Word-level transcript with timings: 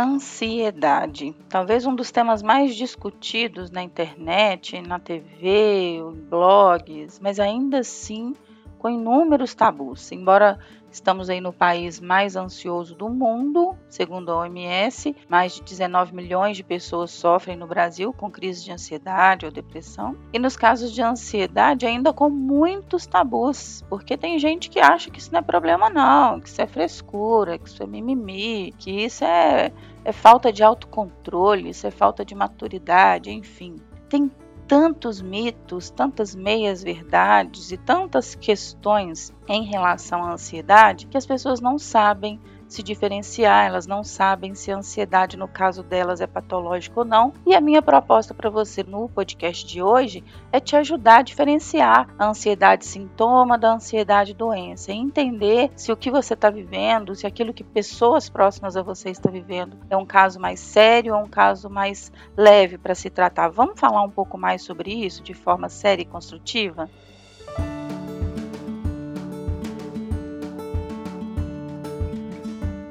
Ansiedade. 0.00 1.34
Talvez 1.48 1.84
um 1.84 1.92
dos 1.92 2.12
temas 2.12 2.40
mais 2.40 2.76
discutidos 2.76 3.68
na 3.68 3.82
internet, 3.82 4.80
na 4.80 5.00
TV, 5.00 5.98
blogs, 6.30 7.18
mas 7.18 7.40
ainda 7.40 7.80
assim 7.80 8.32
com 8.78 8.88
inúmeros 8.88 9.56
tabus. 9.56 10.12
Embora 10.12 10.56
estamos 10.90 11.28
aí 11.28 11.40
no 11.40 11.52
país 11.52 12.00
mais 12.00 12.36
ansioso 12.36 12.94
do 12.94 13.08
mundo, 13.08 13.76
segundo 13.88 14.30
a 14.30 14.38
OMS, 14.38 15.14
mais 15.28 15.54
de 15.54 15.62
19 15.62 16.14
milhões 16.14 16.56
de 16.56 16.64
pessoas 16.64 17.10
sofrem 17.10 17.56
no 17.56 17.66
Brasil 17.66 18.12
com 18.12 18.30
crise 18.30 18.64
de 18.64 18.72
ansiedade 18.72 19.46
ou 19.46 19.52
depressão. 19.52 20.16
E 20.32 20.38
nos 20.38 20.56
casos 20.56 20.92
de 20.92 21.02
ansiedade, 21.02 21.86
ainda 21.86 22.12
com 22.12 22.28
muitos 22.28 23.06
tabus, 23.06 23.84
porque 23.88 24.16
tem 24.16 24.38
gente 24.38 24.70
que 24.70 24.80
acha 24.80 25.10
que 25.10 25.18
isso 25.18 25.32
não 25.32 25.40
é 25.40 25.42
problema 25.42 25.90
não, 25.90 26.40
que 26.40 26.48
isso 26.48 26.60
é 26.60 26.66
frescura, 26.66 27.58
que 27.58 27.68
isso 27.68 27.82
é 27.82 27.86
mimimi, 27.86 28.72
que 28.78 28.90
isso 28.90 29.24
é, 29.24 29.72
é 30.04 30.12
falta 30.12 30.52
de 30.52 30.62
autocontrole, 30.62 31.70
isso 31.70 31.86
é 31.86 31.90
falta 31.90 32.24
de 32.24 32.34
maturidade, 32.34 33.30
enfim. 33.30 33.76
Tem 34.08 34.30
tantos 34.68 35.22
mitos, 35.22 35.88
tantas 35.88 36.36
meias-verdades 36.36 37.72
e 37.72 37.78
tantas 37.78 38.34
questões 38.34 39.32
em 39.48 39.64
relação 39.64 40.22
à 40.22 40.34
ansiedade 40.34 41.06
que 41.06 41.16
as 41.16 41.24
pessoas 41.24 41.58
não 41.58 41.78
sabem 41.78 42.38
se 42.68 42.82
diferenciar, 42.82 43.66
elas 43.66 43.86
não 43.86 44.04
sabem 44.04 44.54
se 44.54 44.70
a 44.70 44.76
ansiedade, 44.76 45.36
no 45.36 45.48
caso 45.48 45.82
delas, 45.82 46.20
é 46.20 46.26
patológica 46.26 47.00
ou 47.00 47.06
não. 47.06 47.32
E 47.46 47.54
a 47.54 47.60
minha 47.60 47.80
proposta 47.80 48.34
para 48.34 48.50
você 48.50 48.82
no 48.82 49.08
podcast 49.08 49.66
de 49.66 49.82
hoje 49.82 50.22
é 50.52 50.60
te 50.60 50.76
ajudar 50.76 51.20
a 51.20 51.22
diferenciar 51.22 52.08
a 52.18 52.28
ansiedade 52.28 52.84
sintoma 52.84 53.56
da 53.56 53.72
ansiedade 53.72 54.34
doença, 54.34 54.92
entender 54.92 55.70
se 55.74 55.90
o 55.90 55.96
que 55.96 56.10
você 56.10 56.34
está 56.34 56.50
vivendo, 56.50 57.14
se 57.14 57.26
aquilo 57.26 57.54
que 57.54 57.64
pessoas 57.64 58.28
próximas 58.28 58.76
a 58.76 58.82
você 58.82 59.10
estão 59.10 59.32
vivendo 59.32 59.76
é 59.88 59.96
um 59.96 60.06
caso 60.06 60.38
mais 60.38 60.60
sério 60.60 61.14
ou 61.14 61.22
um 61.22 61.28
caso 61.28 61.70
mais 61.70 62.12
leve 62.36 62.76
para 62.76 62.94
se 62.94 63.08
tratar. 63.08 63.48
Vamos 63.48 63.80
falar 63.80 64.02
um 64.02 64.10
pouco 64.10 64.36
mais 64.36 64.62
sobre 64.62 64.92
isso 64.92 65.22
de 65.22 65.32
forma 65.32 65.68
séria 65.68 66.02
e 66.02 66.06
construtiva? 66.06 66.88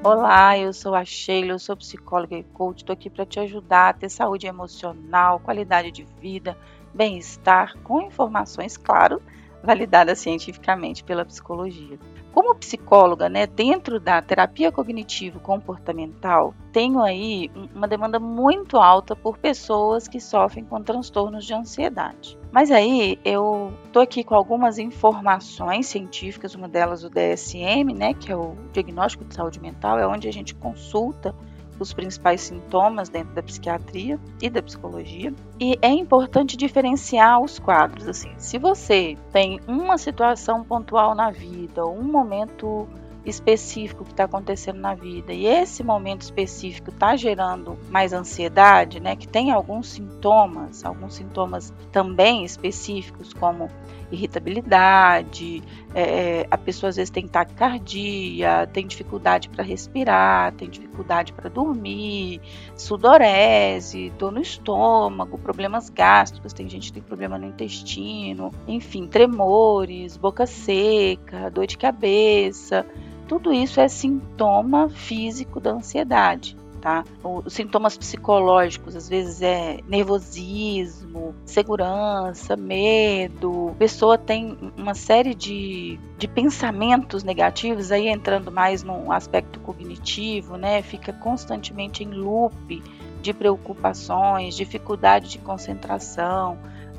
Olá, 0.10 0.58
eu 0.58 0.72
sou 0.72 0.96
a 0.96 1.04
Sheila, 1.04 1.52
eu 1.52 1.60
sou 1.60 1.76
psicóloga 1.76 2.34
e 2.34 2.42
coach. 2.42 2.78
Estou 2.78 2.94
aqui 2.94 3.10
para 3.10 3.26
te 3.26 3.42
ajudar 3.42 3.90
a 3.90 3.94
ter 3.94 4.08
saúde 4.08 4.48
emocional, 4.48 5.38
qualidade 5.38 5.92
de 5.92 6.06
vida, 6.22 6.58
bem-estar, 6.94 7.78
com 7.84 8.00
informações, 8.00 8.78
claro, 8.78 9.22
validadas 9.62 10.20
cientificamente 10.20 11.04
pela 11.04 11.26
psicologia. 11.26 12.00
Como 12.34 12.56
psicóloga, 12.56 13.28
né, 13.28 13.46
dentro 13.46 14.00
da 14.00 14.22
terapia 14.22 14.72
cognitivo-comportamental, 14.72 16.56
tenho 16.72 17.02
aí 17.02 17.52
uma 17.76 17.86
demanda 17.86 18.18
muito 18.18 18.78
alta 18.78 19.14
por 19.14 19.38
pessoas 19.38 20.08
que 20.08 20.22
sofrem 20.22 20.64
com 20.64 20.82
transtornos 20.82 21.44
de 21.44 21.54
ansiedade. 21.54 22.40
Mas 22.58 22.72
aí 22.72 23.20
eu 23.24 23.72
tô 23.94 24.00
aqui 24.00 24.24
com 24.24 24.34
algumas 24.34 24.80
informações 24.80 25.86
científicas, 25.86 26.56
uma 26.56 26.68
delas 26.68 27.04
o 27.04 27.10
DSM, 27.12 27.94
né, 27.94 28.16
que 28.16 28.32
é 28.32 28.36
o 28.36 28.56
diagnóstico 28.74 29.24
de 29.26 29.36
saúde 29.36 29.62
mental, 29.62 30.00
é 30.00 30.08
onde 30.08 30.28
a 30.28 30.34
gente 30.34 30.56
consulta 30.56 31.36
os 31.80 31.94
principais 31.94 32.42
sintomas 32.42 33.10
dentro 33.10 33.32
da 33.36 33.44
psiquiatria 33.44 34.20
e 34.42 34.50
da 34.50 34.64
psicologia. 34.64 35.32
E 35.60 35.78
é 35.84 35.90
importante 35.90 36.58
diferenciar 36.58 37.40
os 37.40 37.60
quadros. 37.60 38.08
Assim, 38.08 38.34
se 38.40 38.58
você 38.58 39.16
tem 39.32 39.60
uma 39.68 40.00
situação 40.00 40.64
pontual 40.64 41.14
na 41.14 41.30
vida, 41.30 41.86
um 41.86 42.02
momento 42.02 42.90
específico 43.30 44.06
que 44.06 44.12
está 44.12 44.24
acontecendo 44.24 44.80
na 44.80 44.96
vida. 44.96 45.34
E 45.34 45.46
esse 45.46 45.84
momento 45.84 46.22
específico 46.22 46.90
está 46.90 47.16
gerando 47.16 47.78
mais 47.90 48.14
ansiedade, 48.14 49.00
né, 49.00 49.16
que 49.16 49.28
tem 49.28 49.52
alguns 49.52 49.90
sintomas, 49.90 50.86
alguns 50.86 51.16
sintomas 51.16 51.74
também 51.92 52.46
específicos, 52.46 53.34
como 53.34 53.70
irritabilidade, 54.10 55.62
é, 55.94 56.02
é 56.02 56.48
a 56.50 56.58
pessoa 56.58 56.90
às 56.90 56.96
vezes 56.96 57.10
tem 57.10 57.28
taquicardia, 57.28 58.68
tem 58.72 58.88
dificuldade 58.88 59.50
para 59.50 59.64
respirar, 59.64 60.54
tem 60.54 60.70
dificuldade 60.70 61.34
para 61.34 61.50
dormir, 61.50 62.40
sudorese, 62.76 64.10
dor 64.18 64.32
no 64.32 64.42
estômago, 64.42 65.38
problemas 65.38 65.90
gástricos, 65.90 66.54
tem 66.54 66.70
gente 66.70 66.88
que 66.88 66.94
tem 66.94 67.04
problema 67.04 67.38
no 67.38 67.48
intestino, 67.48 68.52
enfim, 68.66 69.08
tremores, 69.08 70.16
boca 70.16 70.46
seca, 70.46 71.50
dor 71.50 71.68
de 71.68 71.78
cabeça, 71.78 72.86
tudo 73.28 73.54
isso 73.54 73.80
é 73.80 73.88
sintoma 73.88 74.90
físico 74.90 75.60
da 75.60 75.72
ansiedade. 75.72 76.56
Tá? 76.80 77.04
Os 77.24 77.54
sintomas 77.54 77.98
psicológicos, 77.98 78.96
às 78.96 79.10
vezes, 79.10 79.42
é 79.42 79.80
nervosismo, 79.88 81.36
segurança, 81.44 82.56
medo. 82.56 83.72
A 83.72 83.76
pessoa 83.76 84.18
tem 84.18 84.56
uma 84.78 84.94
série 84.94 85.34
de, 85.34 86.00
de 86.18 86.28
pensamentos 86.28 87.24
negativos, 87.24 87.92
aí 87.92 88.08
entrando 88.08 88.52
mais 88.52 88.84
no 88.84 89.12
aspecto 89.12 89.60
cognitivo, 89.60 90.56
né? 90.56 90.84
Fica 90.84 91.12
constantemente 91.12 92.04
em 92.04 92.12
loop 92.12 92.82
de 93.22 93.34
preocupações, 93.34 94.56
dificuldade 94.56 95.30
de 95.30 95.40
concentração, 95.40 96.58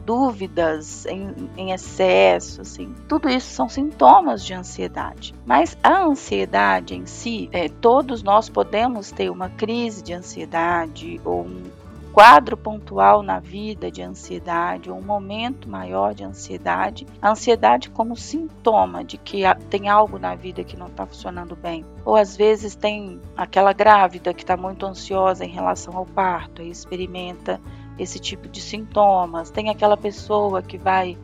dúvidas 0.08 1.04
em, 1.04 1.34
em 1.54 1.70
excesso, 1.70 2.62
assim, 2.62 2.94
tudo 3.06 3.28
isso 3.28 3.50
são 3.50 3.68
sintomas 3.68 4.42
de 4.42 4.54
ansiedade. 4.54 5.34
Mas 5.44 5.76
a 5.82 6.02
ansiedade 6.02 6.94
em 6.94 7.04
si, 7.04 7.50
é, 7.52 7.68
todos 7.68 8.22
nós 8.22 8.48
podemos 8.48 9.10
ter 9.10 9.28
uma 9.30 9.50
crise 9.50 10.02
de 10.02 10.14
ansiedade 10.14 11.20
ou 11.26 11.42
um 11.42 11.62
quadro 12.10 12.56
pontual 12.56 13.22
na 13.22 13.38
vida 13.38 13.90
de 13.90 14.00
ansiedade 14.00 14.90
ou 14.90 14.96
um 14.96 15.02
momento 15.02 15.68
maior 15.68 16.14
de 16.14 16.24
ansiedade, 16.24 17.06
a 17.20 17.30
ansiedade 17.30 17.90
como 17.90 18.16
sintoma 18.16 19.04
de 19.04 19.18
que 19.18 19.42
tem 19.68 19.90
algo 19.90 20.18
na 20.18 20.34
vida 20.34 20.64
que 20.64 20.74
não 20.74 20.86
está 20.86 21.04
funcionando 21.04 21.54
bem. 21.54 21.84
Ou 22.02 22.16
às 22.16 22.34
vezes 22.34 22.74
tem 22.74 23.20
aquela 23.36 23.74
grávida 23.74 24.32
que 24.32 24.42
está 24.42 24.56
muito 24.56 24.86
ansiosa 24.86 25.44
em 25.44 25.50
relação 25.50 25.94
ao 25.94 26.06
parto 26.06 26.62
e 26.62 26.70
experimenta 26.70 27.60
esse 27.98 28.18
tipo 28.18 28.48
de 28.48 28.60
sintomas. 28.60 29.50
Tem 29.50 29.70
aquela 29.70 29.96
pessoa 29.96 30.62
que 30.62 30.78
vai 30.78 31.16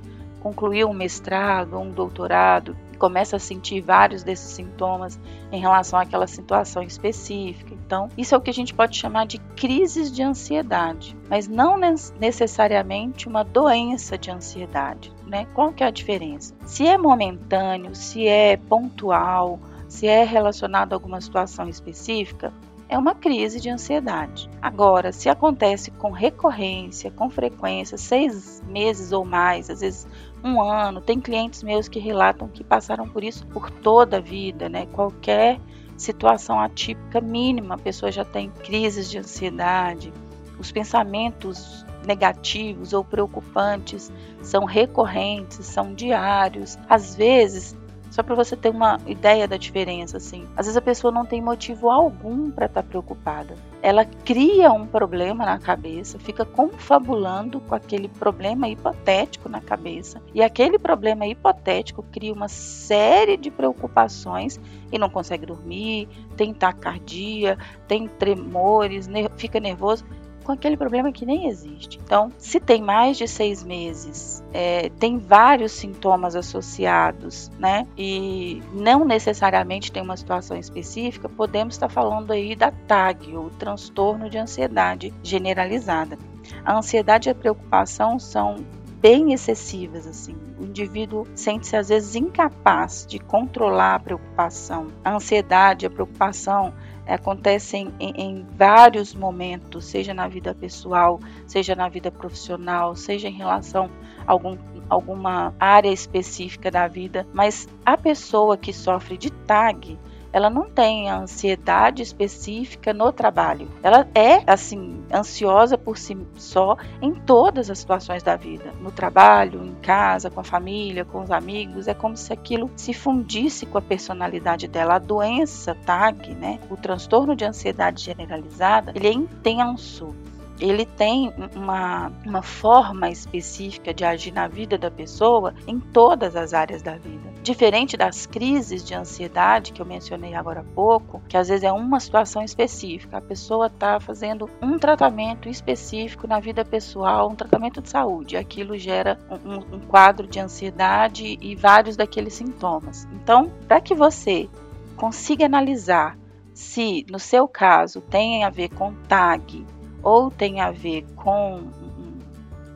concluir 0.45 0.85
um 0.85 0.93
mestrado, 0.93 1.79
um 1.79 1.91
doutorado, 1.91 2.77
e 2.93 2.97
começa 2.97 3.37
a 3.37 3.39
sentir 3.39 3.81
vários 3.81 4.23
desses 4.23 4.51
sintomas 4.53 5.19
em 5.51 5.59
relação 5.59 5.99
àquela 5.99 6.27
situação 6.27 6.83
específica. 6.83 7.73
Então, 7.73 8.11
isso 8.19 8.35
é 8.35 8.39
o 8.39 8.41
que 8.43 8.51
a 8.51 8.55
gente 8.55 8.75
pode 8.75 8.95
chamar 8.95 9.27
de 9.27 9.39
crises 9.57 10.13
de 10.13 10.23
ansiedade, 10.23 11.17
mas 11.31 11.49
não 11.49 11.79
necessariamente 12.21 13.27
uma 13.27 13.43
doença 13.43 14.19
de 14.19 14.31
ansiedade. 14.31 15.11
Né? 15.27 15.47
Qual 15.55 15.73
que 15.73 15.83
é 15.83 15.87
a 15.87 15.91
diferença? 15.91 16.55
Se 16.67 16.87
é 16.87 16.99
momentâneo, 16.99 17.95
se 17.95 18.29
é 18.29 18.59
pontual, 18.59 19.59
se 19.89 20.07
é 20.07 20.25
relacionado 20.25 20.93
a 20.93 20.97
alguma 20.97 21.21
situação 21.23 21.69
específica, 21.69 22.53
é 22.95 22.99
uma 22.99 23.13
crise 23.13 23.61
de 23.61 23.69
ansiedade. 23.69 24.49
Agora, 24.63 25.11
se 25.11 25.29
acontece 25.29 25.91
com 25.91 26.13
recorrência, 26.13 27.11
com 27.11 27.29
frequência, 27.29 27.99
seis 27.99 28.63
meses 28.69 29.11
ou 29.11 29.25
mais, 29.25 29.69
às 29.69 29.81
vezes 29.81 30.07
um 30.45 30.63
ano, 30.63 31.01
tem 31.01 31.21
clientes 31.21 31.65
meus 31.65 31.89
que 31.89 31.99
relatam 31.99 32.47
que 32.47 32.63
passaram 32.63 33.09
por 33.09 33.25
isso 33.25 33.45
por 33.49 33.69
toda 33.69 34.19
a 34.19 34.21
vida, 34.21 34.69
né? 34.69 34.87
Qualquer 34.93 35.61
situação 35.97 36.61
atípica 36.61 37.21
mínima, 37.21 37.75
a 37.75 37.79
pessoa 37.79 38.13
já 38.13 38.25
tem 38.25 38.49
crises 38.63 39.11
de 39.11 39.19
ansiedade, 39.19 40.13
os 40.57 40.71
pensamentos 40.71 41.85
negativos 42.07 42.93
ou 42.93 43.03
preocupantes 43.03 44.13
são 44.41 44.65
recorrentes, 44.65 45.67
são 45.67 45.93
diários. 45.95 46.79
Às 46.89 47.17
vezes, 47.17 47.77
só 48.15 48.23
para 48.23 48.37
você 48.37 48.57
ter 48.57 48.69
uma 48.69 49.01
ideia 49.09 49.49
da 49.49 49.57
diferença, 49.57 50.19
assim. 50.19 50.47
Às 50.57 50.67
vezes 50.67 50.77
a 50.77 50.81
pessoa 50.81 51.13
não 51.13 51.27
tem 51.27 51.43
motivo 51.43 51.91
algum 51.91 52.49
para 52.49 52.67
estar 52.67 52.81
tá 52.85 52.89
preocupada. 52.89 53.57
Ela 53.83 54.05
cria 54.05 54.71
um 54.71 54.87
problema 54.87 55.45
na 55.45 55.59
cabeça, 55.59 56.17
fica 56.17 56.45
confabulando 56.45 57.59
com 57.59 57.75
aquele 57.75 58.07
problema 58.07 58.69
hipotético 58.69 59.49
na 59.49 59.61
cabeça. 59.61 60.23
E 60.33 60.45
aquele 60.45 60.79
problema 60.79 61.27
hipotético 61.27 62.05
cria 62.05 62.33
uma 62.33 62.47
série 62.47 63.37
de 63.37 63.51
preocupações 63.51 64.61
e 64.93 64.97
não 64.97 65.11
consegue 65.11 65.45
dormir, 65.45 66.09
tem 66.37 66.55
taquicardia, 66.55 67.59
tem 67.89 68.07
tremores, 68.07 69.09
fica 69.37 69.59
nervoso 69.59 70.05
com 70.45 70.53
aquele 70.53 70.77
problema 70.77 71.11
que 71.11 71.27
nem 71.27 71.49
existe. 71.49 71.99
Então, 72.05 72.31
se 72.39 72.61
tem 72.61 72.83
mais 72.83 73.17
de 73.17 73.27
seis 73.27 73.65
meses, 73.65 74.45
é, 74.53 74.91
tem 75.01 75.19
vários 75.19 75.73
sintomas 75.73 76.37
associados, 76.37 77.51
né? 77.59 77.87
E 77.97 78.63
não 78.73 79.05
necessariamente 79.05 79.91
tem 79.91 80.03
uma 80.03 80.17
situação 80.17 80.57
específica, 80.57 81.29
podemos 81.29 81.75
estar 81.75 81.89
falando 81.89 82.31
aí 82.31 82.55
da 82.55 82.71
TAG, 82.71 83.37
o 83.37 83.51
transtorno 83.59 84.31
de 84.31 84.39
ansiedade 84.39 85.13
generalizada. 85.23 86.19
A 86.65 86.77
ansiedade 86.77 87.29
e 87.29 87.33
a 87.33 87.35
preocupação 87.35 88.19
são 88.19 88.57
bem 89.05 89.35
excessivas 89.35 90.07
assim. 90.07 90.35
O 90.59 90.65
indivíduo 90.65 91.27
sente-se 91.35 91.77
às 91.77 91.91
vezes 91.91 92.15
incapaz 92.15 93.05
de 93.07 93.19
controlar 93.19 93.97
a 93.97 94.01
preocupação. 94.01 94.89
A 95.05 95.15
ansiedade, 95.15 95.85
a 95.85 95.91
preocupação 95.91 96.73
acontecem 97.13 97.93
em, 98.01 98.13
em, 98.17 98.47
vários 98.57 99.15
momentos, 99.15 99.85
seja 99.85 100.15
na 100.15 100.27
vida 100.27 100.55
pessoal, 100.55 101.21
seja 101.47 101.75
na 101.75 101.89
vida 101.89 102.11
profissional, 102.11 102.95
seja 102.97 103.29
em 103.29 103.33
relação 103.33 103.91
a 104.27 104.33
algum, 104.33 104.57
alguma 104.89 105.55
área 105.59 105.91
específica 105.91 106.71
da 106.71 106.89
vida, 106.89 107.27
mas 107.33 107.69
a 107.85 107.97
pessoa 107.97 108.57
que 108.57 108.73
sofre 108.73 109.17
de 109.17 109.31
TAG, 109.31 109.99
ela 110.35 110.51
não 110.51 110.69
tem 110.69 111.09
ansiedade 111.09 112.03
específica 112.03 112.93
no 112.93 113.13
trabalho. 113.13 113.69
Ela 113.85 114.05
é, 114.13 114.43
assim, 114.51 115.01
ansiosa 115.13 115.79
por 115.79 115.97
si 115.97 116.19
só 116.37 116.77
em 117.01 117.15
todas 117.15 117.71
as 117.71 117.79
situações 117.79 118.21
da 118.21 118.35
vida. 118.35 118.75
No 118.81 118.91
trabalho, 118.91 119.65
em 119.65 119.77
casa, 119.77 120.29
com 120.31 120.41
a 120.41 120.45
família, 120.45 121.05
com 121.05 121.23
os 121.23 121.31
amigos. 121.31 121.87
É 121.87 121.95
como 121.95 122.17
se 122.17 122.33
aquilo 122.33 122.69
se 122.75 122.93
fundisse 122.93 123.65
com 123.65 123.79
a 123.79 123.83
personalidade 123.83 124.67
dela. 124.67 124.97
A 124.97 124.99
doença 124.99 125.73
TAG, 125.87 126.35
né, 126.35 126.59
o 126.69 126.77
transtorno 126.77 127.37
de 127.37 127.45
ansiedade 127.45 128.03
generalizada, 128.03 128.91
ele 128.97 129.07
é 129.07 129.13
intenso 129.13 130.13
ele 130.61 130.87
tem 130.87 131.33
uma, 131.55 132.13
uma 132.25 132.43
forma 132.43 133.11
específica 133.11 133.93
de 133.93 134.05
agir 134.05 134.33
na 134.33 134.47
vida 134.47 134.79
da 134.79 134.91
pessoa 134.91 135.55
em 135.67 135.81
todas 135.81 136.37
as 136.37 136.55
áreas 136.55 136.83
da 136.83 136.97
vida. 136.97 137.33
Diferente 137.43 137.97
das 137.97 138.25
crises 138.25 138.85
de 138.85 138.95
ansiedade 138.95 139.73
que 139.73 139.83
eu 139.83 139.87
mencionei 139.87 140.35
agora 140.35 140.61
há 140.61 140.75
pouco, 140.75 141.21
que 141.29 141.37
às 141.37 141.49
vezes 141.49 141.65
é 141.65 141.73
uma 141.73 142.01
situação 142.01 142.43
específica, 142.43 143.19
a 143.19 143.21
pessoa 143.21 143.67
está 143.67 143.99
fazendo 144.01 144.49
um 144.63 144.79
tratamento 144.79 145.49
específico 145.49 146.27
na 146.27 146.41
vida 146.41 146.65
pessoal, 146.65 147.29
um 147.29 147.35
tratamento 147.35 147.83
de 147.83 147.91
saúde, 147.91 148.37
aquilo 148.37 148.79
gera 148.79 149.19
um, 149.45 149.77
um 149.77 149.81
quadro 149.81 150.27
de 150.27 150.41
ansiedade 150.41 151.37
e 151.41 151.55
vários 151.55 151.97
daqueles 151.97 152.35
sintomas. 152.35 153.07
Então, 153.13 153.53
para 153.67 153.81
que 153.81 153.95
você 153.95 154.49
consiga 154.97 155.45
analisar 155.45 156.17
se 156.55 157.05
no 157.11 157.19
seu 157.19 157.49
caso 157.49 158.01
tem 158.01 158.45
a 158.45 158.51
ver 158.51 158.69
com 158.69 158.95
TAG, 159.09 159.67
ou 160.05 160.31
tem 160.31 160.61
a 160.61 160.71
ver 160.71 161.07
com 161.17 161.55
um, 161.57 162.19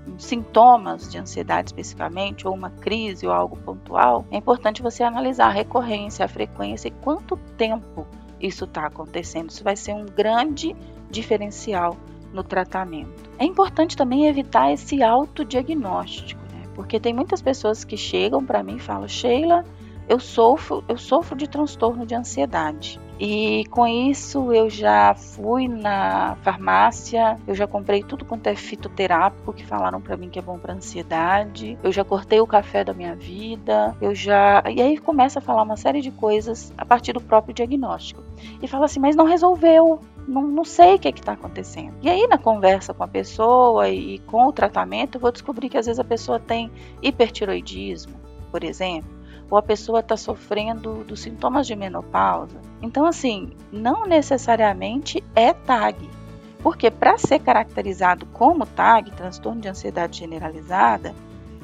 um, 0.09 0.19
sintomas 0.19 1.13
de 1.13 1.19
ansiedade 1.19 1.69
especificamente, 1.69 2.49
ou 2.49 2.55
uma 2.55 2.71
crise 2.71 3.27
ou 3.27 3.33
algo 3.33 3.57
pontual, 3.59 4.25
é 4.31 4.39
importante 4.39 4.83
você 4.83 5.03
analisar 5.03 5.49
a 5.49 5.53
recorrência, 5.53 6.25
a 6.25 6.29
frequência 6.29 6.89
e 6.89 6.91
quanto 6.91 7.37
tempo 7.59 8.07
isso 8.41 8.65
está 8.65 8.87
acontecendo. 8.87 9.51
Isso 9.51 9.63
vai 9.63 9.77
ser 9.77 9.93
um 9.93 10.07
grande 10.07 10.75
diferencial 11.11 11.97
no 12.33 12.43
tratamento. 12.43 13.31
É 13.39 13.45
importante 13.45 13.97
também 13.97 14.27
evitar 14.27 14.73
esse 14.73 15.03
autodiagnóstico, 15.03 16.41
né? 16.53 16.63
porque 16.75 16.99
tem 16.99 17.13
muitas 17.13 17.43
pessoas 17.43 17.85
que 17.85 17.97
chegam 17.97 18.45
para 18.45 18.63
mim 18.63 18.77
e 18.77 18.81
falam: 18.81 19.07
Sheila, 19.07 19.65
eu 20.09 20.19
sofro, 20.19 20.83
eu 20.89 20.97
sofro 20.97 21.37
de 21.37 21.47
transtorno 21.47 22.07
de 22.07 22.15
ansiedade. 22.15 22.99
E 23.19 23.65
com 23.71 23.87
isso 23.87 24.53
eu 24.53 24.71
já 24.71 25.15
fui 25.15 25.67
na 25.67 26.37
farmácia, 26.43 27.37
eu 27.47 27.55
já 27.55 27.67
comprei 27.67 28.03
tudo 28.03 28.25
quanto 28.25 28.47
é 28.47 28.55
fitoterápico 28.55 29.53
que 29.53 29.67
falaram 29.67 30.01
para 30.01 30.17
mim 30.17 30.31
que 30.31 30.39
é 30.39 30.43
bom 30.43 30.59
para 30.59 30.75
ansiedade. 30.75 31.77
Eu 31.83 31.91
já 31.91 32.05
cortei 32.05 32.41
o 32.41 32.47
café 32.47 32.85
da 32.85 32.95
minha 32.95 33.17
vida, 33.17 33.97
eu 34.01 34.15
já 34.15 34.63
e 34.69 34.81
aí 34.81 34.99
começa 34.99 35.41
a 35.41 35.43
falar 35.43 35.63
uma 35.63 35.77
série 35.77 36.01
de 36.01 36.11
coisas 36.11 36.73
a 36.79 36.85
partir 36.85 37.13
do 37.13 37.21
próprio 37.21 37.53
diagnóstico. 37.53 38.23
E 38.63 38.69
fala 38.69 38.85
assim, 38.85 39.01
mas 39.01 39.17
não 39.17 39.25
resolveu, 39.25 40.01
não, 40.27 40.43
não, 40.43 40.65
sei 40.65 40.95
o 40.95 40.99
que 40.99 41.09
é 41.09 41.11
está 41.11 41.33
acontecendo. 41.33 41.95
E 42.03 42.09
aí, 42.09 42.27
na 42.29 42.39
conversa 42.39 42.95
com 42.95 43.03
a 43.03 43.09
pessoa 43.09 43.89
e 43.89 44.19
com 44.21 44.47
o 44.47 44.53
tratamento, 44.53 45.17
eu 45.17 45.21
vou 45.21 45.33
descobrir 45.33 45.69
que 45.69 45.79
às 45.79 45.87
vezes 45.87 45.99
a 45.99 46.05
pessoa 46.05 46.39
tem 46.39 46.71
hipertiroidismo, 47.03 48.15
por 48.51 48.63
exemplo, 48.63 49.18
ou 49.51 49.59
a 49.59 49.63
pessoa 49.63 50.01
está 50.01 50.17
sofrendo 50.17 51.05
dos 51.05 51.21
sintomas 51.21 51.67
de 51.67 51.75
menopausa. 51.75 52.61
Então, 52.83 53.07
assim, 53.07 53.51
não 53.73 54.07
necessariamente 54.07 55.23
é 55.35 55.53
TAG. 55.53 56.09
Porque 56.63 56.91
para 56.91 57.17
ser 57.17 57.39
caracterizado 57.39 58.27
como 58.27 58.67
TAG, 58.67 59.11
transtorno 59.13 59.61
de 59.61 59.69
ansiedade 59.69 60.19
generalizada, 60.19 61.15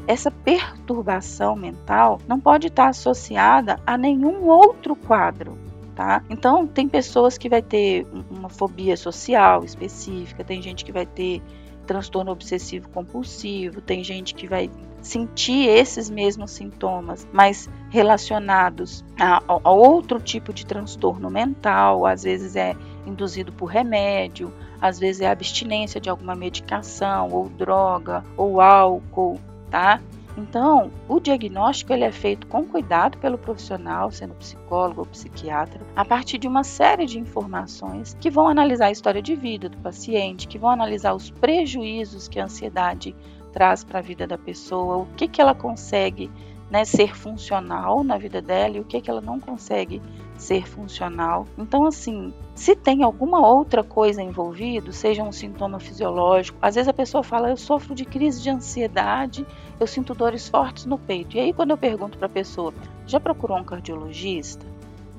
essa 0.07 0.31
perturbação 0.31 1.57
mental 1.57 2.21
não 2.29 2.39
pode 2.39 2.69
estar 2.69 2.89
associada 2.89 3.81
a 3.87 3.97
nenhum 3.97 4.47
outro 4.47 4.95
quadro. 4.95 5.59
Tá? 5.95 6.25
Então, 6.29 6.67
tem 6.67 6.89
pessoas 6.89 7.39
que 7.39 7.49
vai 7.49 7.63
ter 7.63 8.05
uma 8.29 8.49
fobia 8.49 8.97
social 8.97 9.65
específica, 9.65 10.43
tem 10.43 10.61
gente 10.61 10.85
que 10.85 10.91
vai 10.91 11.07
ter 11.07 11.41
transtorno 11.85 12.33
obsessivo 12.33 12.89
compulsivo, 12.89 13.81
tem 13.81 14.03
gente 14.03 14.35
que 14.35 14.49
vai 14.49 14.71
sentir 15.01 15.69
esses 15.69 16.09
mesmos 16.09 16.51
sintomas, 16.51 17.29
mas 17.33 17.69
relacionados 17.91 19.05
a, 19.21 19.43
a, 19.47 19.71
outro 19.71 20.19
tipo 20.21 20.53
de 20.53 20.65
transtorno 20.65 21.31
mental, 21.31 22.07
às 22.07 22.23
vezes 22.23 22.57
é 22.57 22.75
induzido 23.07 23.53
por 23.53 23.67
remédio, 23.67 24.53
às 24.81 24.99
vezes 24.99 25.21
é 25.21 25.31
abstinência 25.31 26.01
de 26.01 26.09
alguma 26.09 26.35
medicação, 26.35 27.29
ou 27.31 27.49
droga, 27.49 28.25
ou 28.37 28.61
álcool, 28.61 29.39
tá? 29.71 30.01
Então, 30.37 30.91
o 31.09 31.21
diagnóstico 31.21 31.93
ele 31.93 32.03
é 32.03 32.11
feito 32.11 32.47
com 32.49 32.65
cuidado 32.65 33.19
pelo 33.19 33.39
profissional, 33.39 34.11
sendo 34.11 34.35
psicólogo 34.35 35.01
ou 35.01 35.07
psiquiatra, 35.07 35.81
a 35.95 36.05
partir 36.05 36.39
de 36.39 36.49
uma 36.49 36.65
série 36.65 37.07
de 37.07 37.21
informações 37.21 38.17
que 38.21 38.31
vão 38.31 38.49
analisar 38.49 38.87
a 38.87 38.91
história 38.91 39.23
de 39.23 39.37
vida 39.37 39.69
do 39.69 39.79
paciente, 39.79 40.49
que 40.49 40.59
vão 40.59 40.71
analisar 40.71 41.15
os 41.15 41.31
prejuízos 41.31 42.27
que 42.27 42.41
a 42.41 42.45
ansiedade 42.45 43.15
traz 43.53 43.85
para 43.85 44.01
a 44.01 44.03
vida 44.03 44.27
da 44.27 44.37
pessoa, 44.37 44.97
o 44.97 45.07
que, 45.17 45.29
que 45.29 45.41
ela 45.41 45.55
consegue 45.55 46.29
né, 46.69 46.85
ser 46.85 47.15
funcional 47.15 48.03
na 48.03 48.19
vida 48.19 48.43
dela 48.43 48.77
e 48.77 48.81
o 48.81 48.85
que, 48.85 49.01
que 49.01 49.09
ela 49.09 49.21
não 49.21 49.39
consegue 49.39 50.03
ser 50.37 50.67
funcional. 50.67 51.47
Então, 51.57 51.87
assim, 51.87 52.33
se 52.55 52.75
tem 52.75 53.03
alguma 53.03 53.47
outra 53.47 53.83
coisa 53.83 54.23
envolvida, 54.23 54.93
seja 54.93 55.23
um 55.23 55.33
sintoma 55.33 55.79
fisiológico, 55.79 56.59
às 56.61 56.75
vezes 56.75 56.89
a 56.89 56.93
pessoa 56.93 57.23
fala, 57.23 57.51
eu 57.51 57.57
sofro 57.57 57.95
de 57.95 58.05
crise 58.05 58.43
de 58.43 58.51
ansiedade, 58.51 59.47
eu 59.79 59.87
sinto 59.87 60.15
dores 60.15 60.49
fortes 60.49 60.87
no 60.87 60.99
peito. 60.99 61.37
E 61.37 61.41
aí, 61.41 61.53
quando 61.53 61.71
eu 61.71 61.79
pergunto 61.79 62.19
para 62.19 62.27
a 62.27 62.31
pessoa, 62.31 62.73
já 63.07 63.21
procurou 63.21 63.59
um 63.59 63.65
cardiologista? 63.65 64.67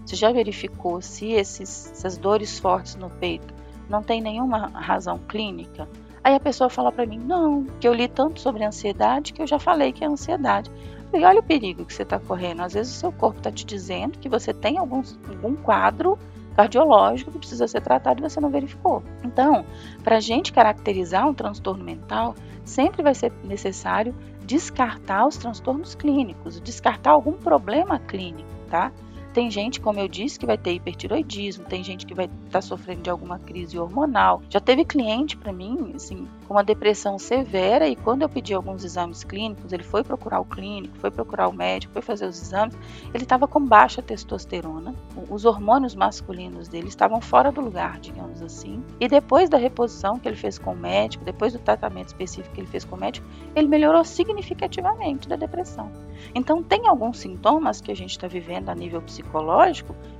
Você 0.05 0.15
já 0.15 0.31
verificou 0.31 1.01
se 1.01 1.31
esses, 1.31 1.91
essas 1.91 2.17
dores 2.17 2.59
fortes 2.59 2.95
no 2.95 3.09
peito 3.09 3.53
não 3.89 4.03
tem 4.03 4.21
nenhuma 4.21 4.67
razão 4.67 5.19
clínica? 5.27 5.87
Aí 6.23 6.33
a 6.33 6.39
pessoa 6.39 6.69
fala 6.69 6.91
para 6.91 7.05
mim, 7.05 7.19
não, 7.19 7.65
que 7.79 7.87
eu 7.87 7.93
li 7.93 8.07
tanto 8.07 8.39
sobre 8.39 8.63
ansiedade 8.63 9.31
que 9.31 9.41
eu 9.41 9.47
já 9.47 9.59
falei 9.59 9.91
que 9.91 10.03
é 10.03 10.07
ansiedade. 10.07 10.71
E 11.15 11.23
olha 11.23 11.39
o 11.39 11.43
perigo 11.43 11.85
que 11.85 11.93
você 11.93 12.03
está 12.03 12.19
correndo. 12.19 12.61
Às 12.61 12.73
vezes 12.73 12.95
o 12.95 12.99
seu 12.99 13.11
corpo 13.11 13.37
está 13.37 13.51
te 13.51 13.65
dizendo 13.65 14.19
que 14.19 14.27
você 14.27 14.53
tem 14.53 14.77
algum, 14.77 15.01
algum 15.29 15.55
quadro 15.55 16.19
cardiológico 16.55 17.31
que 17.31 17.39
precisa 17.39 17.67
ser 17.67 17.81
tratado 17.81 18.19
e 18.19 18.29
você 18.29 18.39
não 18.39 18.49
verificou. 18.49 19.03
Então, 19.23 19.65
para 20.03 20.17
a 20.17 20.19
gente 20.19 20.53
caracterizar 20.53 21.27
um 21.27 21.33
transtorno 21.33 21.83
mental, 21.83 22.35
sempre 22.63 23.03
vai 23.03 23.13
ser 23.13 23.31
necessário 23.43 24.15
descartar 24.45 25.25
os 25.27 25.37
transtornos 25.37 25.95
clínicos, 25.95 26.61
descartar 26.61 27.11
algum 27.11 27.33
problema 27.33 27.99
clínico, 27.99 28.49
tá? 28.69 28.91
Tem 29.35 29.51
gente, 29.51 29.81
como 29.81 29.99
eu 29.99 30.07
disse, 30.07 30.39
que 30.39 30.45
vai 30.45 30.57
ter 30.57 30.71
hipertiroidismo, 30.71 31.65
tem 31.65 31.83
gente 31.83 32.05
que 32.05 32.13
vai 32.13 32.23
estar 32.23 32.51
tá 32.51 32.61
sofrendo 32.61 33.01
de 33.01 33.09
alguma 33.09 33.37
crise 33.37 33.77
hormonal. 33.77 34.41
Já 34.49 34.61
teve 34.61 34.85
cliente 34.85 35.35
para 35.35 35.51
mim, 35.51 35.91
assim, 35.93 36.25
com 36.47 36.53
uma 36.53 36.63
depressão 36.63 37.19
severa 37.19 37.85
e 37.85 37.97
quando 37.97 38.21
eu 38.21 38.29
pedi 38.29 38.53
alguns 38.53 38.85
exames 38.85 39.25
clínicos, 39.25 39.73
ele 39.73 39.83
foi 39.83 40.05
procurar 40.05 40.39
o 40.39 40.45
clínico, 40.45 40.97
foi 40.99 41.11
procurar 41.11 41.49
o 41.49 41.53
médico, 41.53 41.91
foi 41.91 42.01
fazer 42.01 42.27
os 42.27 42.41
exames, 42.41 42.77
ele 43.13 43.23
estava 43.23 43.45
com 43.45 43.59
baixa 43.59 44.01
testosterona, 44.01 44.95
os 45.29 45.43
hormônios 45.43 45.95
masculinos 45.95 46.69
dele 46.69 46.87
estavam 46.87 47.19
fora 47.19 47.51
do 47.51 47.59
lugar, 47.59 47.99
digamos 47.99 48.41
assim. 48.41 48.81
E 49.01 49.07
depois 49.09 49.49
da 49.49 49.57
reposição 49.57 50.17
que 50.17 50.29
ele 50.29 50.37
fez 50.37 50.57
com 50.57 50.71
o 50.71 50.77
médico, 50.77 51.25
depois 51.25 51.51
do 51.51 51.59
tratamento 51.59 52.07
específico 52.07 52.55
que 52.55 52.61
ele 52.61 52.69
fez 52.69 52.85
com 52.85 52.95
o 52.95 52.99
médico, 52.99 53.27
ele 53.53 53.67
melhorou 53.67 54.05
significativamente 54.05 55.27
da 55.27 55.35
depressão. 55.35 55.91
Então, 56.33 56.63
tem 56.63 56.87
alguns 56.87 57.19
sintomas 57.19 57.81
que 57.81 57.91
a 57.91 57.95
gente 57.95 58.11
está 58.11 58.27
vivendo 58.27 58.69
a 58.69 58.75
nível 58.75 59.01
psicológico 59.01 59.24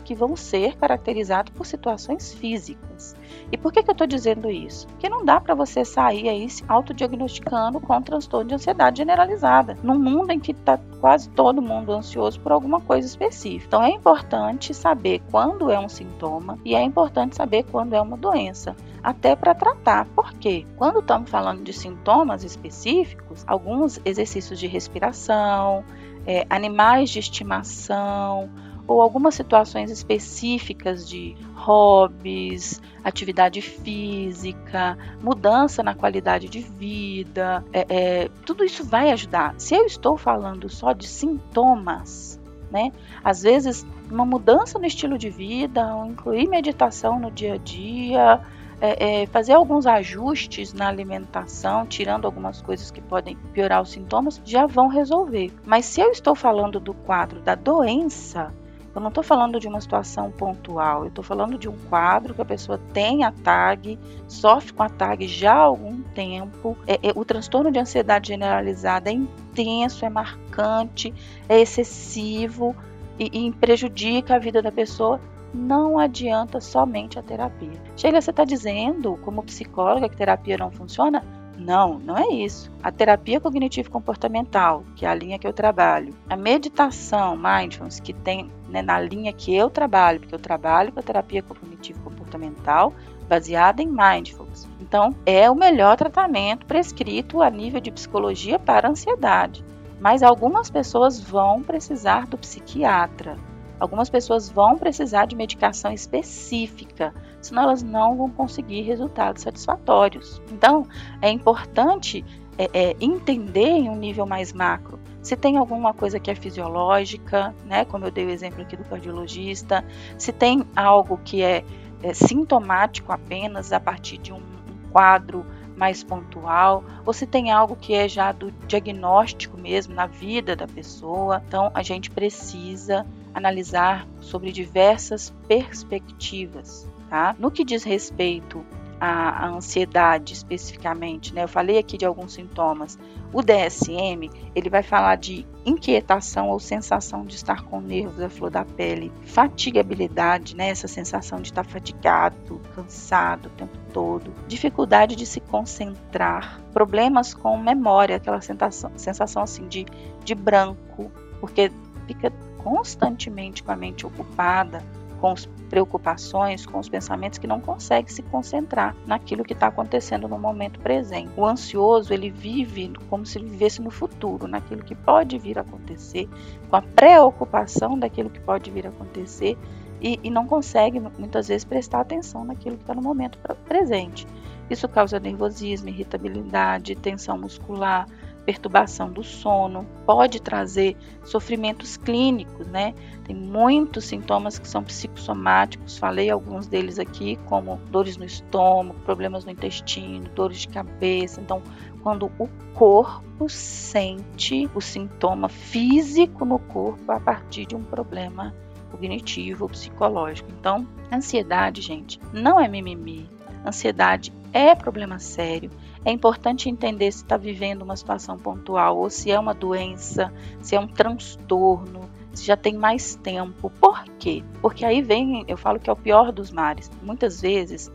que 0.05 0.13
vão 0.13 0.35
ser 0.35 0.77
caracterizados 0.77 1.51
por 1.51 1.65
situações 1.65 2.31
físicas. 2.31 3.15
E 3.51 3.57
por 3.57 3.74
que, 3.74 3.83
que 3.83 3.89
eu 3.89 3.93
estou 3.93 4.07
dizendo 4.07 4.50
isso? 4.50 4.88
Porque 4.88 5.09
não 5.09 5.25
dá 5.25 5.41
para 5.41 5.55
você 5.55 5.83
sair 5.83 6.29
aí 6.29 6.50
se 6.50 6.63
autodiagnosticando 6.67 7.79
com 7.79 8.01
transtorno 8.01 8.47
de 8.47 8.55
ansiedade 8.55 9.00
generalizada, 9.00 9.77
num 9.81 9.97
mundo 9.97 10.31
em 10.31 10.39
que 10.39 10.51
está 10.51 10.79
quase 11.01 11.29
todo 11.29 11.62
mundo 11.62 11.91
ansioso 11.91 12.39
por 12.39 12.51
alguma 12.51 12.79
coisa 12.79 13.07
específica. 13.07 13.65
Então, 13.65 13.83
é 13.83 13.89
importante 13.89 14.74
saber 14.74 15.21
quando 15.31 15.71
é 15.71 15.79
um 15.79 15.89
sintoma 15.89 16.59
e 16.63 16.75
é 16.75 16.81
importante 16.81 17.35
saber 17.35 17.63
quando 17.63 17.93
é 17.93 18.01
uma 18.01 18.15
doença 18.15 18.75
até 19.03 19.35
para 19.35 19.55
tratar. 19.55 20.05
Por 20.15 20.33
quê? 20.33 20.65
Quando 20.77 21.00
estamos 21.00 21.29
falando 21.29 21.63
de 21.63 21.74
sintomas 21.74 22.43
específicos, 22.43 23.43
alguns 23.47 24.00
exercícios 24.05 24.59
de 24.59 24.67
respiração, 24.67 25.83
é, 26.27 26.45
animais 26.50 27.09
de 27.09 27.19
estimação 27.19 28.50
ou 28.88 29.01
algumas 29.01 29.36
situações 29.36 29.89
específicas 29.89 31.08
de 31.08 31.36
hobbies, 31.54 32.82
atividade 33.04 33.62
física, 33.62 34.98
mudança 35.22 35.82
na 35.82 35.96
qualidade 35.96 36.48
de 36.48 36.60
vida, 36.60 37.63
é, 37.74 37.86
é, 37.89 38.30
tudo 38.46 38.63
isso 38.63 38.84
vai 38.84 39.12
ajudar. 39.12 39.56
Se 39.58 39.75
eu 39.75 39.86
estou 39.86 40.18
falando 40.18 40.70
só 40.70 40.94
de 40.94 41.08
sintomas, 41.08 42.39
né? 42.72 42.92
Às 43.24 43.44
vezes, 43.44 43.86
uma 44.10 44.25
mudança 44.25 44.77
no 44.77 44.86
estilo 44.86 45.18
de 45.18 45.30
vida, 45.30 45.88
incluir 46.08 46.48
meditação 46.48 47.20
no 47.20 47.32
dia 47.32 47.54
a 47.54 47.58
dia, 47.58 48.42
é, 48.82 49.22
é, 49.22 49.25
fazer 49.27 49.54
alguns 49.54 49.86
ajustes 49.88 50.74
na 50.74 50.88
alimentação, 50.88 51.86
tirando 51.86 52.25
algumas 52.25 52.62
coisas 52.62 52.92
que 52.92 53.01
podem 53.01 53.38
piorar 53.54 53.82
os 53.82 53.92
sintomas, 53.92 54.42
já 54.44 54.65
vão 54.65 54.88
resolver. 54.88 55.51
Mas 55.65 55.86
se 55.86 56.01
eu 56.01 56.12
estou 56.12 56.36
falando 56.36 56.80
do 56.80 56.94
quadro 56.94 57.39
da 57.39 57.56
doença, 57.56 58.54
eu 58.95 59.01
não 59.01 59.09
estou 59.09 59.23
falando 59.23 59.59
de 59.59 59.67
uma 59.67 59.81
situação 59.81 60.31
pontual, 60.31 61.01
eu 61.01 61.09
estou 61.09 61.23
falando 61.23 61.57
de 61.57 61.67
um 61.67 61.75
quadro 61.89 62.33
que 62.33 62.41
a 62.41 62.45
pessoa 62.45 62.79
tem 62.93 63.25
a 63.25 63.31
TAG, 63.31 63.99
sofre 64.25 64.71
com 64.71 64.83
a 64.83 64.89
TAG 64.89 65.27
já 65.27 65.53
há 65.53 65.57
algum 65.57 66.01
tempo. 66.01 66.77
É, 66.87 66.93
é, 67.09 67.11
o 67.13 67.25
transtorno 67.25 67.69
de 67.69 67.77
ansiedade 67.77 68.29
generalizada 68.29 69.09
é 69.09 69.13
intenso, 69.13 70.05
é 70.05 70.09
marcante, 70.09 71.13
é 71.49 71.59
excessivo 71.59 72.73
e, 73.19 73.47
e 73.47 73.51
prejudica 73.51 74.35
a 74.35 74.39
vida 74.39 74.61
da 74.61 74.71
pessoa. 74.71 75.19
Não 75.53 75.99
adianta 75.99 76.61
somente 76.61 77.19
a 77.19 77.21
terapia. 77.21 77.81
Sheila, 77.97 78.21
você 78.21 78.29
está 78.29 78.45
dizendo, 78.45 79.17
como 79.23 79.43
psicóloga, 79.43 80.07
que 80.07 80.15
terapia 80.15 80.57
não 80.57 80.71
funciona? 80.71 81.21
Não, 81.57 82.00
não 82.00 82.17
é 82.17 82.27
isso. 82.27 82.71
A 82.83 82.91
terapia 82.91 83.39
cognitivo-comportamental, 83.39 84.83
que 84.95 85.05
é 85.05 85.09
a 85.09 85.15
linha 85.15 85.39
que 85.39 85.47
eu 85.47 85.53
trabalho, 85.53 86.13
a 86.29 86.35
meditação, 86.35 87.38
mindfulness, 87.38 88.00
que 88.00 88.13
tem 88.13 88.51
né, 88.67 88.81
na 88.81 89.00
linha 89.00 89.31
que 89.31 89.55
eu 89.55 89.69
trabalho, 89.69 90.19
porque 90.19 90.35
eu 90.35 90.39
trabalho 90.39 90.91
com 90.91 91.00
a 91.00 91.03
terapia 91.03 91.41
cognitivo-comportamental 91.41 92.93
baseada 93.27 93.81
em 93.81 93.88
mindfulness. 93.88 94.67
Então, 94.79 95.15
é 95.25 95.50
o 95.50 95.55
melhor 95.55 95.97
tratamento 95.97 96.65
prescrito 96.65 97.41
a 97.41 97.50
nível 97.50 97.81
de 97.81 97.91
psicologia 97.91 98.59
para 98.59 98.89
ansiedade. 98.89 99.63
Mas 100.00 100.21
algumas 100.21 100.69
pessoas 100.69 101.19
vão 101.19 101.63
precisar 101.63 102.27
do 102.27 102.38
psiquiatra. 102.38 103.38
Algumas 103.79 104.09
pessoas 104.09 104.50
vão 104.50 104.77
precisar 104.77 105.25
de 105.25 105.35
medicação 105.35 105.91
específica, 105.91 107.13
senão 107.47 107.63
elas 107.63 107.83
não 107.83 108.15
vão 108.17 108.29
conseguir 108.29 108.81
resultados 108.81 109.43
satisfatórios. 109.43 110.41
Então, 110.51 110.87
é 111.21 111.29
importante 111.29 112.23
é, 112.57 112.69
é, 112.73 112.95
entender 112.99 113.69
em 113.69 113.89
um 113.89 113.95
nível 113.95 114.25
mais 114.25 114.53
macro 114.53 114.99
se 115.25 115.35
tem 115.35 115.57
alguma 115.57 115.91
coisa 115.91 116.19
que 116.19 116.29
é 116.29 116.35
fisiológica, 116.35 117.51
né, 117.65 117.83
como 117.83 118.05
eu 118.05 118.11
dei 118.11 118.27
o 118.27 118.29
exemplo 118.29 118.61
aqui 118.61 118.77
do 118.77 118.83
cardiologista, 118.83 119.83
se 120.19 120.31
tem 120.31 120.63
algo 120.75 121.19
que 121.25 121.41
é, 121.41 121.65
é 122.03 122.13
sintomático 122.13 123.11
apenas 123.11 123.73
a 123.73 123.79
partir 123.79 124.19
de 124.19 124.31
um, 124.31 124.37
um 124.37 124.91
quadro 124.91 125.43
mais 125.75 126.03
pontual, 126.03 126.83
ou 127.03 127.11
se 127.11 127.25
tem 127.25 127.51
algo 127.51 127.75
que 127.75 127.95
é 127.95 128.07
já 128.07 128.31
do 128.31 128.51
diagnóstico 128.67 129.57
mesmo 129.57 129.95
na 129.95 130.05
vida 130.05 130.55
da 130.55 130.67
pessoa. 130.67 131.41
Então, 131.47 131.71
a 131.73 131.81
gente 131.81 132.11
precisa 132.11 133.03
analisar 133.33 134.07
sobre 134.21 134.51
diversas 134.51 135.33
perspectivas. 135.47 136.87
Tá? 137.09 137.35
No 137.38 137.51
que 137.51 137.63
diz 137.63 137.83
respeito 137.83 138.65
à, 139.00 139.47
ansiedade 139.47 140.33
especificamente, 140.33 141.33
né? 141.33 141.43
Eu 141.43 141.47
falei 141.47 141.77
aqui 141.77 141.97
de 141.97 142.05
alguns 142.05 142.33
sintomas. 142.33 142.97
O 143.33 143.41
DSM 143.41 144.29
ele 144.55 144.69
vai 144.69 144.81
falar 144.81 145.15
de 145.15 145.45
inquietação 145.65 146.50
ou 146.50 146.59
sensação 146.59 147.25
de 147.25 147.35
estar 147.35 147.63
com 147.63 147.81
nervos 147.81 148.21
à 148.21 148.29
flor 148.29 148.50
da 148.50 148.63
pele, 148.63 149.12
fatigabilidade, 149.25 150.55
né? 150.55 150.69
Essa 150.69 150.88
sensação 150.88 151.41
de 151.41 151.50
estar 151.50 151.65
fatigado, 151.65 152.62
cansado 152.75 153.47
o 153.47 153.51
tempo 153.51 153.77
todo, 153.91 154.33
dificuldade 154.47 155.15
de 155.15 155.25
se 155.25 155.39
concentrar, 155.39 156.62
problemas 156.74 157.33
com 157.33 157.57
memória, 157.57 158.15
aquela 158.15 158.41
sensação, 158.41 158.91
sensação 158.95 159.43
assim 159.43 159.67
de, 159.67 159.85
de 160.24 160.35
branco, 160.35 161.12
porque 161.39 161.71
fica 162.07 162.31
constantemente 162.57 163.62
com 163.62 163.71
a 163.71 163.75
mente 163.75 164.05
ocupada, 164.05 164.83
com 165.25 165.32
as 165.32 165.48
preocupações, 165.72 166.67
com 166.67 166.77
os 166.77 166.88
pensamentos 166.88 167.39
que 167.39 167.48
não 167.48 167.60
consegue 167.60 168.13
se 168.13 168.22
concentrar 168.22 168.96
naquilo 169.08 169.44
que 169.44 169.53
está 169.53 169.65
acontecendo 169.65 170.27
no 170.27 170.38
momento 170.38 170.79
presente. 170.79 171.32
O 171.36 171.44
ansioso 171.44 172.13
ele 172.13 172.29
vive 172.29 172.94
como 173.10 173.25
se 173.25 173.39
vivesse 173.39 173.82
no 173.82 173.89
futuro, 173.89 174.48
naquilo 174.48 174.84
que 174.84 174.94
pode 174.94 175.39
vir 175.39 175.58
a 175.58 175.62
acontecer, 175.62 176.29
com 176.70 176.75
a 176.75 176.82
preocupação 176.84 177.98
daquilo 177.98 178.29
que 178.29 178.39
pode 178.39 178.70
vir 178.70 178.86
a 178.86 178.89
acontecer 178.89 179.58
e, 180.00 180.20
e 180.22 180.29
não 180.29 180.46
consegue 180.46 181.00
muitas 181.00 181.48
vezes 181.48 181.65
prestar 181.65 182.01
atenção 182.01 182.46
naquilo 182.46 182.77
que 182.77 182.84
está 182.84 182.94
no 182.94 183.01
momento 183.01 183.39
presente. 183.67 184.27
Isso 184.70 184.88
causa 184.88 185.20
nervosismo, 185.20 185.89
irritabilidade, 185.89 186.94
tensão 186.94 187.36
muscular, 187.36 188.05
perturbação 188.45 189.11
do 189.11 189.23
sono, 189.23 189.85
pode 190.05 190.39
trazer 190.39 190.95
sofrimentos 191.23 191.97
clínicos, 191.97 192.67
né? 192.67 192.93
Tem 193.25 193.35
muitos 193.35 194.05
sintomas 194.05 194.59
que 194.59 194.67
são 194.67 194.83
psicossomáticos, 194.83 195.97
falei 195.97 196.29
alguns 196.29 196.67
deles 196.67 196.99
aqui, 196.99 197.37
como 197.45 197.79
dores 197.89 198.17
no 198.17 198.25
estômago, 198.25 198.99
problemas 199.01 199.43
no 199.43 199.51
intestino, 199.51 200.29
dores 200.35 200.59
de 200.59 200.67
cabeça. 200.67 201.41
Então, 201.41 201.61
quando 202.03 202.31
o 202.37 202.47
corpo 202.75 203.49
sente 203.49 204.69
o 204.75 204.79
sintoma 204.79 205.49
físico 205.49 206.45
no 206.45 206.59
corpo 206.59 207.11
a 207.11 207.19
partir 207.19 207.65
de 207.65 207.75
um 207.75 207.83
problema 207.83 208.53
cognitivo, 208.91 209.67
psicológico. 209.67 210.49
Então, 210.57 210.87
ansiedade, 211.11 211.81
gente, 211.81 212.19
não 212.31 212.59
é 212.59 212.67
mimimi. 212.67 213.27
Ansiedade 213.65 214.31
é 214.53 214.75
problema 214.75 215.17
sério 215.17 215.71
é 216.05 216.12
importante 216.12 216.69
entender 216.69 217.12
se 217.12 217.24
está 217.24 217.35
vivendo 217.35 217.81
uma 217.81 217.95
situação 217.95 218.38
pontual 218.38 218.97
ou 218.97 219.09
se 219.09 219.31
é 219.31 219.39
uma 219.39 219.53
doença, 219.53 220.31
se 220.62 220.75
é 220.75 220.79
um 220.79 220.88
transtorno, 220.88 222.01
se 222.31 222.45
já 222.45 222.55
tem 222.55 222.75
mais 222.75 223.15
tempo. 223.15 223.71
Por 223.81 224.03
quê? 224.19 224.43
Porque 224.62 224.85
aí 224.85 225.01
vem, 225.01 225.43
eu 225.47 225.57
falo 225.57 225.79
que 225.79 225.89
é 225.89 225.93
o 225.93 225.95
pior 225.95 226.31
dos 226.31 226.51
mares. 226.51 226.91
Muitas 227.01 227.41
vezes 227.41 227.91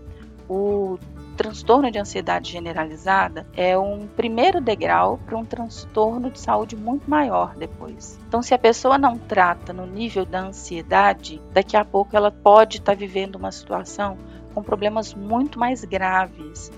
o 0.48 0.98
transtorno 1.36 1.90
de 1.90 1.98
ansiedade 1.98 2.52
generalizada 2.52 3.46
é 3.56 3.78
um 3.78 4.06
primeiro 4.08 4.60
degrau 4.60 5.18
para 5.24 5.38
um 5.38 5.44
transtorno 5.44 6.30
de 6.30 6.38
saúde 6.38 6.76
muito 6.76 7.08
maior 7.08 7.54
depois. 7.56 8.18
Então, 8.28 8.42
se 8.42 8.52
a 8.52 8.58
pessoa 8.58 8.98
não 8.98 9.16
trata 9.16 9.72
no 9.72 9.86
nível 9.86 10.26
da 10.26 10.40
ansiedade, 10.40 11.40
daqui 11.52 11.76
a 11.76 11.84
pouco 11.84 12.14
ela 12.14 12.30
pode 12.30 12.78
estar 12.78 12.92
tá 12.92 12.98
vivendo 12.98 13.36
uma 13.36 13.52
situação 13.52 14.18
com 14.52 14.62
problemas 14.62 15.14
muito 15.14 15.58
mais 15.58 15.84
graves, 15.84 16.70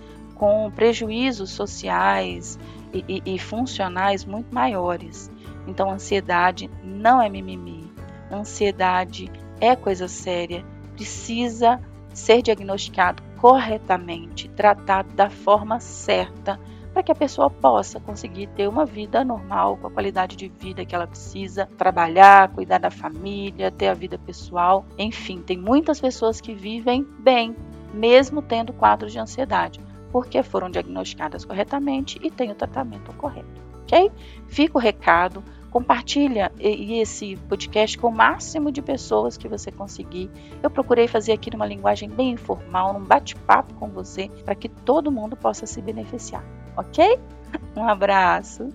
com 0.43 0.69
prejuízos 0.73 1.51
sociais 1.51 2.59
e, 2.93 3.23
e, 3.25 3.35
e 3.37 3.39
funcionais 3.39 4.25
muito 4.25 4.53
maiores. 4.53 5.31
Então, 5.69 5.89
ansiedade 5.89 6.69
não 6.83 7.23
é 7.23 7.29
mimimi. 7.29 7.89
Ansiedade 8.29 9.31
é 9.61 9.77
coisa 9.77 10.09
séria, 10.09 10.65
precisa 10.97 11.81
ser 12.13 12.43
diagnosticado 12.43 13.23
corretamente, 13.41 14.49
tratado 14.49 15.15
da 15.15 15.31
forma 15.31 15.79
certa, 15.79 16.59
para 16.93 17.05
que 17.05 17.13
a 17.13 17.15
pessoa 17.15 17.49
possa 17.49 18.01
conseguir 18.01 18.49
ter 18.49 18.67
uma 18.67 18.85
vida 18.85 19.25
normal, 19.25 19.77
com 19.77 19.87
a 19.87 19.91
qualidade 19.93 20.35
de 20.35 20.49
vida 20.49 20.85
que 20.85 20.93
ela 20.93 21.07
precisa, 21.07 21.69
trabalhar, 21.79 22.49
cuidar 22.49 22.79
da 22.79 22.91
família, 22.91 23.71
ter 23.71 23.87
a 23.87 23.95
vida 23.95 24.19
pessoal. 24.19 24.85
Enfim, 24.99 25.41
tem 25.41 25.57
muitas 25.57 26.01
pessoas 26.01 26.41
que 26.41 26.53
vivem 26.53 27.07
bem, 27.21 27.55
mesmo 27.95 28.43
tendo 28.43 28.73
quadros 28.73 29.13
de 29.13 29.21
ansiedade 29.21 29.92
porque 30.13 30.43
foram 30.43 30.71
diagnosticadas 30.71 31.45
corretamente 31.45 32.21
e 32.23 32.31
têm 32.31 32.53
o 32.53 32.55
tratamento 32.55 33.13
correto. 33.15 33.63
Ok? 33.83 34.13
Fica 34.47 34.79
o 34.79 34.81
recado. 34.81 35.43
Compartilha 35.71 36.53
esse 36.61 37.35
podcast 37.49 37.97
com 37.97 38.09
o 38.09 38.15
máximo 38.15 38.71
de 38.71 38.83
pessoas 38.83 39.39
que 39.39 39.49
você 39.49 39.73
conseguir. 39.73 40.31
Eu 40.63 40.69
procurei 40.69 41.09
fazer 41.09 41.33
aqui 41.33 41.51
numa 41.51 41.65
linguagem 41.65 42.11
bem 42.11 42.33
informal, 42.33 42.93
num 42.93 43.05
bate-papo 43.05 43.73
com 43.75 43.89
você, 43.89 44.29
para 44.45 44.55
que 44.55 44.69
todo 44.69 45.11
mundo 45.11 45.35
possa 45.35 45.65
se 45.65 45.81
beneficiar. 45.81 46.45
Ok? 46.77 47.19
Um 47.75 47.89
abraço. 47.89 48.69